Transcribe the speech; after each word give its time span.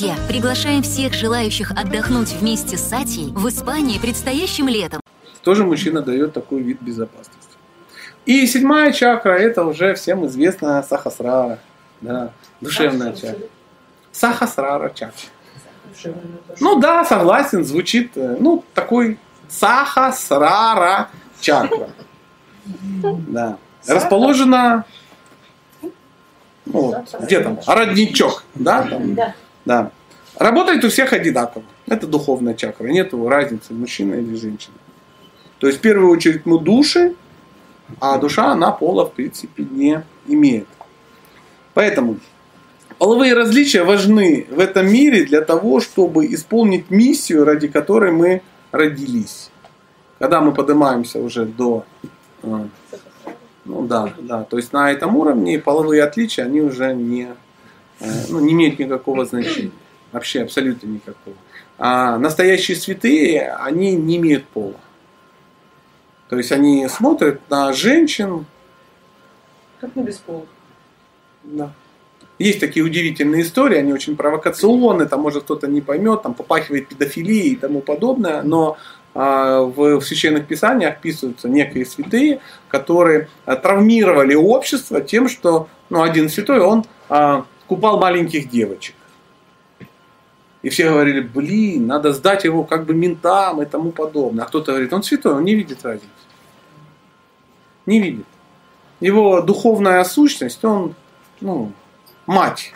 Друзья, 0.00 0.16
приглашаем 0.28 0.82
всех 0.82 1.12
желающих 1.12 1.72
отдохнуть 1.72 2.32
вместе 2.32 2.78
с 2.78 2.88
Сатьей 2.88 3.32
в 3.34 3.46
Испании 3.50 3.98
предстоящим 3.98 4.66
летом. 4.66 5.02
Тоже 5.42 5.62
мужчина 5.62 6.00
дает 6.00 6.32
такой 6.32 6.62
вид 6.62 6.80
безопасности. 6.80 7.52
И 8.24 8.46
седьмая 8.46 8.92
чакра, 8.92 9.32
это 9.32 9.62
уже 9.62 9.92
всем 9.92 10.26
известная 10.26 10.82
сахасрара, 10.82 11.58
да, 12.00 12.32
душевная 12.62 13.12
чакра. 13.12 13.46
Сахасрара 14.10 14.88
чакра. 14.88 15.28
Ну 16.60 16.80
да, 16.80 17.04
согласен, 17.04 17.62
звучит, 17.62 18.12
э, 18.14 18.38
ну, 18.40 18.64
такой 18.72 19.18
сахасрара 19.50 21.10
чакра. 21.42 21.90
Да. 23.28 23.58
Расположена, 23.86 24.86
ну, 25.82 25.92
вот, 26.64 26.96
где 27.20 27.40
там, 27.40 27.60
родничок, 27.66 28.44
да, 28.54 28.82
там, 28.84 29.14
да. 29.14 29.34
Работает 30.36 30.84
у 30.84 30.88
всех 30.88 31.12
одинаково. 31.12 31.64
Это 31.86 32.06
духовная 32.06 32.54
чакра. 32.54 32.86
Нет 32.88 33.12
разницы, 33.12 33.74
мужчина 33.74 34.14
или 34.14 34.34
женщина. 34.36 34.76
То 35.58 35.66
есть, 35.66 35.78
в 35.78 35.82
первую 35.82 36.10
очередь, 36.10 36.46
мы 36.46 36.58
души, 36.58 37.14
а 38.00 38.18
душа, 38.18 38.52
она 38.52 38.70
пола, 38.70 39.04
в 39.04 39.12
принципе, 39.12 39.66
не 39.70 40.02
имеет. 40.26 40.66
Поэтому 41.74 42.16
половые 42.98 43.34
различия 43.34 43.84
важны 43.84 44.46
в 44.50 44.58
этом 44.58 44.90
мире 44.90 45.24
для 45.24 45.40
того, 45.40 45.80
чтобы 45.80 46.26
исполнить 46.26 46.90
миссию, 46.90 47.44
ради 47.44 47.68
которой 47.68 48.12
мы 48.12 48.42
родились. 48.72 49.50
Когда 50.18 50.40
мы 50.40 50.52
поднимаемся 50.52 51.18
уже 51.18 51.44
до... 51.44 51.84
э, 52.42 52.64
Ну 53.64 53.86
да, 53.86 54.12
да. 54.18 54.44
То 54.44 54.56
есть 54.56 54.72
на 54.72 54.90
этом 54.90 55.16
уровне 55.16 55.58
половые 55.58 56.02
отличия, 56.02 56.46
они 56.46 56.60
уже 56.60 56.94
не, 56.94 57.28
ну, 58.28 58.40
не 58.40 58.52
имеют 58.52 58.78
никакого 58.78 59.24
значения. 59.24 59.72
Вообще 60.12 60.42
абсолютно 60.42 60.86
никакого. 60.86 61.36
А 61.78 62.18
настоящие 62.18 62.76
святые, 62.76 63.52
они 63.52 63.94
не 63.94 64.16
имеют 64.16 64.46
пола. 64.46 64.80
То 66.28 66.36
есть 66.36 66.52
они 66.52 66.86
смотрят 66.88 67.40
на 67.48 67.72
женщин. 67.72 68.46
Как 69.80 69.94
не 69.96 70.02
без 70.02 70.18
пола. 70.18 70.46
Да. 71.42 71.72
Есть 72.38 72.60
такие 72.60 72.84
удивительные 72.84 73.42
истории, 73.42 73.76
они 73.76 73.92
очень 73.92 74.16
провокационные, 74.16 75.08
там 75.08 75.20
может 75.20 75.44
кто-то 75.44 75.66
не 75.66 75.82
поймет, 75.82 76.22
там 76.22 76.34
попахивает 76.34 76.88
педофилией 76.88 77.52
и 77.52 77.56
тому 77.56 77.80
подобное, 77.80 78.42
но 78.42 78.78
а, 79.12 79.60
в, 79.60 79.98
в 79.98 80.02
священных 80.02 80.46
писаниях 80.46 80.94
описываются 80.94 81.48
некие 81.48 81.84
святые, 81.84 82.40
которые 82.68 83.28
травмировали 83.44 84.34
общество 84.34 85.00
тем, 85.00 85.28
что 85.28 85.68
ну, 85.90 86.02
один 86.02 86.28
святой, 86.28 86.60
он 86.60 86.84
а, 87.08 87.44
купал 87.70 88.00
маленьких 88.00 88.50
девочек. 88.50 88.96
И 90.62 90.68
все 90.70 90.90
говорили, 90.90 91.20
блин, 91.20 91.86
надо 91.86 92.12
сдать 92.12 92.42
его 92.42 92.64
как 92.64 92.84
бы 92.84 92.94
ментам 92.94 93.62
и 93.62 93.64
тому 93.64 93.92
подобное. 93.92 94.44
А 94.44 94.48
кто-то 94.48 94.72
говорит, 94.72 94.92
он 94.92 95.04
святой, 95.04 95.34
он 95.34 95.44
не 95.44 95.54
видит 95.54 95.84
разницы. 95.84 96.08
Не 97.86 98.00
видит. 98.00 98.26
Его 98.98 99.40
духовная 99.40 100.02
сущность, 100.02 100.64
он, 100.64 100.96
ну, 101.40 101.72
мать. 102.26 102.72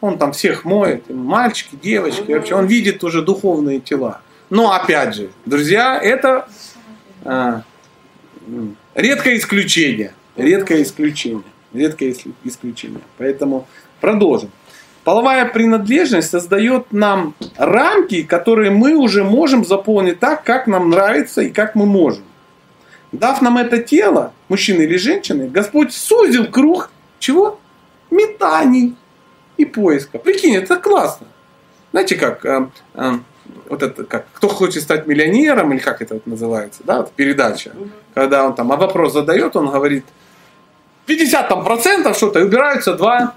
Он 0.00 0.16
там 0.16 0.32
всех 0.32 0.64
моет, 0.64 1.10
мальчики, 1.10 1.76
девочки, 1.76 2.32
вообще, 2.32 2.54
он 2.54 2.64
видит 2.64 3.04
уже 3.04 3.20
духовные 3.20 3.78
тела. 3.78 4.22
Но 4.48 4.72
опять 4.72 5.14
же, 5.14 5.30
друзья, 5.44 6.00
это 6.02 6.48
а, 7.26 7.62
редкое 8.94 9.36
исключение. 9.36 10.14
Редкое 10.36 10.82
исключение. 10.82 11.44
Редкое 11.72 12.10
ис- 12.10 12.32
исключение. 12.44 13.00
Поэтому 13.18 13.66
продолжим. 14.00 14.50
Половая 15.04 15.46
принадлежность 15.46 16.30
создает 16.30 16.92
нам 16.92 17.34
рамки, 17.56 18.22
которые 18.22 18.70
мы 18.70 18.94
уже 18.94 19.24
можем 19.24 19.64
заполнить 19.64 20.20
так, 20.20 20.44
как 20.44 20.66
нам 20.66 20.90
нравится 20.90 21.40
и 21.40 21.50
как 21.50 21.74
мы 21.74 21.86
можем. 21.86 22.24
Дав 23.12 23.40
нам 23.42 23.58
это 23.58 23.78
тело, 23.78 24.32
мужчины 24.48 24.82
или 24.82 24.96
женщины, 24.96 25.48
Господь 25.48 25.92
сузил 25.92 26.46
круг 26.46 26.90
чего? 27.18 27.58
Метаний 28.10 28.96
и 29.56 29.64
поиска. 29.64 30.18
Прикинь, 30.18 30.56
это 30.56 30.76
классно. 30.76 31.26
Знаете 31.92 32.16
как, 32.16 32.44
э, 32.44 32.68
э, 32.94 33.12
вот 33.68 33.82
это 33.82 34.04
как, 34.04 34.26
кто 34.32 34.48
хочет 34.48 34.82
стать 34.82 35.06
миллионером, 35.06 35.72
или 35.72 35.80
как 35.80 36.02
это 36.02 36.14
вот 36.14 36.26
называется, 36.26 36.82
да, 36.84 36.98
вот 36.98 37.12
передача, 37.12 37.72
когда 38.14 38.44
он 38.44 38.54
там 38.54 38.70
а 38.72 38.76
вопрос 38.76 39.12
задает, 39.12 39.56
он 39.56 39.70
говорит, 39.70 40.04
50 41.10 41.48
там 41.48 41.64
процентов 41.64 42.16
что-то, 42.16 42.38
и 42.38 42.44
убираются 42.44 42.94
два 42.94 43.34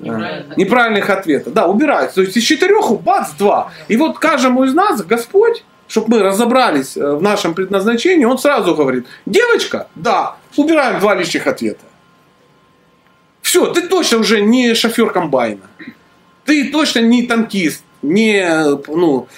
Неправильных 0.00 0.56
неправильных 0.58 1.10
ответа. 1.10 1.50
Да, 1.50 1.66
убираются. 1.66 2.16
То 2.16 2.22
есть 2.22 2.36
из 2.36 2.42
четырех, 2.42 3.00
бац, 3.00 3.30
два. 3.38 3.70
И 3.86 3.96
вот 3.96 4.18
каждому 4.18 4.64
из 4.64 4.74
нас 4.74 5.00
Господь, 5.02 5.64
чтобы 5.86 6.16
мы 6.16 6.22
разобрались 6.24 6.96
э, 6.96 7.12
в 7.14 7.22
нашем 7.22 7.54
предназначении, 7.54 8.24
Он 8.24 8.36
сразу 8.36 8.74
говорит, 8.74 9.06
девочка, 9.24 9.86
да, 9.94 10.36
убираем 10.56 10.98
два 10.98 11.14
лишних 11.14 11.46
ответа. 11.46 11.84
Все, 13.40 13.72
ты 13.72 13.82
точно 13.82 14.18
уже 14.18 14.40
не 14.40 14.74
шофер 14.74 15.10
комбайна. 15.10 15.62
Ты 16.44 16.70
точно 16.72 16.98
не 16.98 17.22
танкист, 17.22 17.84
не, 18.02 18.44
ну, 18.88 19.28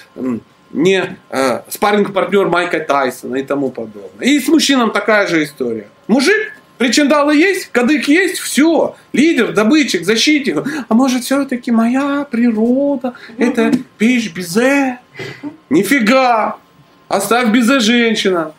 не 0.72 1.16
э, 1.30 1.60
спарринг-партнер 1.68 2.48
Майка 2.48 2.80
Тайсона 2.80 3.36
и 3.36 3.42
тому 3.42 3.70
подобное. 3.70 4.26
И 4.26 4.40
с 4.40 4.48
мужчинам 4.48 4.90
такая 4.90 5.26
же 5.26 5.44
история. 5.44 5.88
Мужик, 6.08 6.55
причиндалы 6.78 7.34
есть, 7.36 7.66
кадык 7.72 8.08
есть, 8.08 8.38
все. 8.38 8.96
Лидер, 9.12 9.52
добытчик, 9.52 10.04
защитник. 10.04 10.64
А 10.88 10.94
может, 10.94 11.24
все-таки 11.24 11.70
моя 11.70 12.26
природа, 12.30 13.14
это 13.38 13.72
печь 13.98 14.32
безе? 14.32 14.98
Нифига! 15.70 16.56
Оставь 17.08 17.50
безе 17.50 17.80
женщина. 17.80 18.52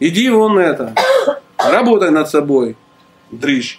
Иди 0.00 0.28
вон 0.28 0.58
это. 0.58 0.94
Работай 1.56 2.10
над 2.10 2.28
собой. 2.28 2.76
Дрыщ. 3.30 3.78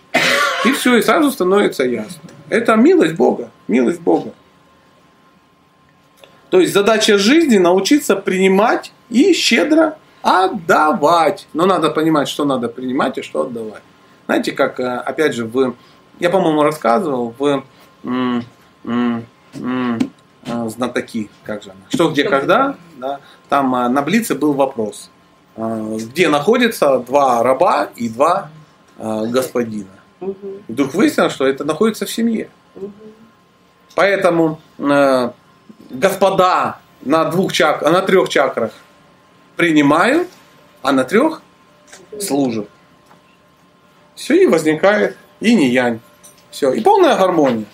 И 0.66 0.72
все, 0.72 0.98
и 0.98 1.02
сразу 1.02 1.32
становится 1.32 1.84
ясно. 1.84 2.22
Это 2.50 2.76
милость 2.76 3.16
Бога. 3.16 3.52
Милость 3.68 4.00
Бога. 4.00 4.34
То 6.50 6.60
есть 6.60 6.74
задача 6.74 7.18
жизни 7.18 7.58
научиться 7.58 8.16
принимать 8.16 8.92
и 9.10 9.34
щедро 9.34 9.98
отдавать. 10.26 11.48
Но 11.54 11.68
надо 11.68 11.92
понимать, 11.92 12.28
что 12.28 12.46
надо 12.46 12.68
принимать 12.68 13.18
и 13.20 13.22
что 13.22 13.44
отдавать. 13.44 13.84
Знаете, 14.26 14.54
как, 14.54 14.80
э, 14.80 14.98
опять 14.98 15.36
же, 15.36 15.46
в, 15.46 15.76
я, 16.20 16.32
по-моему, 16.32 16.64
рассказывал 16.64 17.36
в 17.38 17.64
м, 18.04 18.44
м, 18.84 19.26
м, 19.54 20.00
э, 20.48 20.70
знатоки, 20.70 21.30
как 21.44 21.62
же 21.62 21.70
она, 21.70 21.82
что, 21.90 22.10
где, 22.10 22.24
когда, 22.24 22.76
да, 22.98 23.20
там 23.50 23.76
э, 23.76 23.88
на 23.88 24.02
Блице 24.02 24.34
был 24.34 24.54
вопрос, 24.54 25.12
где 25.56 26.28
находятся 26.28 26.98
два 27.00 27.44
раба 27.44 27.90
и 27.96 28.10
два 28.10 28.50
господина. 28.98 29.88
И 30.22 30.72
вдруг 30.72 30.94
выяснилось, 30.96 31.34
что 31.34 31.46
это 31.46 31.64
находится 31.66 32.06
в 32.06 32.12
семье. 32.12 32.50
Мгм. 32.74 32.92
Поэтому 33.94 34.60
господа 35.90 36.80
на 37.02 37.26
двух 37.26 37.54
чак, 37.54 37.84
на 37.84 38.02
трех 38.02 38.28
чакрах 38.28 38.72
принимают, 39.56 40.28
а 40.82 40.92
на 40.92 41.04
трех 41.04 41.42
служат. 42.20 42.70
Все, 44.16 44.44
и 44.44 44.46
возникает 44.46 45.18
и 45.40 45.54
не 45.56 45.70
янь. 45.70 46.00
Все, 46.52 46.72
и 46.72 46.82
полная 46.82 47.18
гармония. 47.18 47.66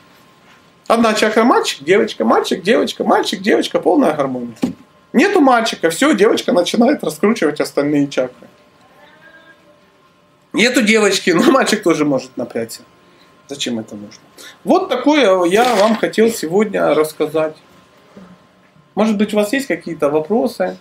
Одна 0.88 1.14
чакра 1.14 1.44
мальчик, 1.44 1.84
девочка, 1.84 2.26
мальчик, 2.26 2.62
девочка, 2.64 3.04
мальчик, 3.04 3.42
девочка, 3.42 3.80
полная 3.80 4.14
гармония. 4.14 4.56
Нету 5.14 5.42
мальчика, 5.42 5.90
все, 5.90 6.14
девочка 6.16 6.52
начинает 6.52 7.04
раскручивать 7.04 7.60
остальные 7.60 8.08
чакры. 8.08 8.48
Нету 10.54 10.82
девочки, 10.82 11.30
но 11.30 11.44
мальчик 11.52 11.84
тоже 11.84 12.06
может 12.06 12.36
напрячься. 12.38 12.82
Зачем 13.48 13.80
это 13.80 13.96
нужно? 13.96 14.22
Вот 14.64 14.90
такое 14.90 15.46
я 15.46 15.76
вам 15.76 15.96
хотел 15.96 16.30
сегодня 16.30 16.94
рассказать. 16.94 17.56
Может 18.96 19.18
быть, 19.18 19.34
у 19.34 19.38
вас 19.38 19.54
есть 19.54 19.68
какие-то 19.68 20.10
вопросы? 20.10 20.78